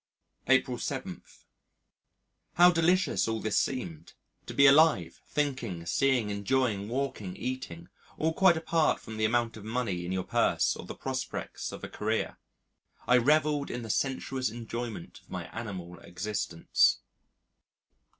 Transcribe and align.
April 0.47 0.77
7.... 0.79 1.21
How 2.55 2.71
delicious 2.71 3.27
all 3.27 3.39
this 3.39 3.59
seemed! 3.59 4.13
To 4.47 4.53
be 4.55 4.65
alive 4.65 5.21
thinking, 5.27 5.85
seeing, 5.85 6.31
enjoying, 6.31 6.89
walking, 6.89 7.37
eating 7.37 7.87
all 8.17 8.33
quite 8.33 8.57
apart 8.57 8.99
from 8.99 9.17
the 9.17 9.25
amount 9.25 9.57
of 9.57 9.63
money 9.63 10.03
in 10.03 10.11
your 10.11 10.23
purse 10.23 10.75
or 10.75 10.87
the 10.87 10.95
prospects 10.95 11.71
of 11.71 11.83
a 11.83 11.87
career. 11.87 12.39
I 13.05 13.17
revelled 13.17 13.69
in 13.69 13.83
the 13.83 13.91
sensuous 13.91 14.49
enjoyment 14.49 15.19
of 15.21 15.29
my 15.29 15.43
animal 15.55 15.99
existence. 15.99 16.97